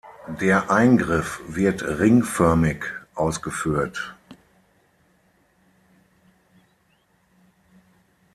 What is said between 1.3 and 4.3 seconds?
wird ringförmig ausgeführt.